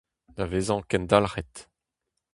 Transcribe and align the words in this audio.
Da 0.35 0.45
vezañ 0.51 0.81
kendalc'het… 0.89 1.55